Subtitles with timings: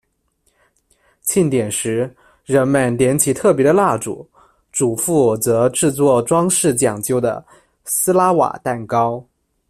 [1.21, 2.11] 庆典时，
[2.45, 4.27] 人们点起特别的蜡烛，
[4.71, 7.45] 主妇则制作装饰讲究的
[7.85, 9.23] 斯拉瓦蛋糕。